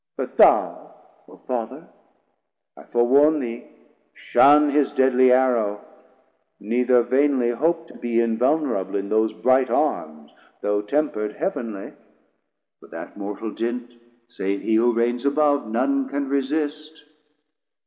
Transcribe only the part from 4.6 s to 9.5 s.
810 His deadly arrow; neither vainly hope To be invulnerable in those